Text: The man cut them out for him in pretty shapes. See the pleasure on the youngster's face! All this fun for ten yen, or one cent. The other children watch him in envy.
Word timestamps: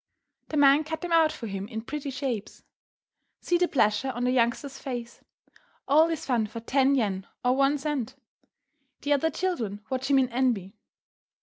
The 0.47 0.57
man 0.57 0.83
cut 0.83 1.01
them 1.01 1.11
out 1.11 1.31
for 1.31 1.45
him 1.45 1.67
in 1.67 1.81
pretty 1.83 2.09
shapes. 2.09 2.63
See 3.39 3.59
the 3.59 3.67
pleasure 3.67 4.09
on 4.09 4.23
the 4.23 4.31
youngster's 4.31 4.79
face! 4.79 5.23
All 5.87 6.07
this 6.07 6.25
fun 6.25 6.47
for 6.47 6.59
ten 6.59 6.95
yen, 6.95 7.27
or 7.45 7.55
one 7.55 7.77
cent. 7.77 8.15
The 9.01 9.13
other 9.13 9.29
children 9.29 9.81
watch 9.91 10.07
him 10.09 10.17
in 10.17 10.29
envy. 10.29 10.73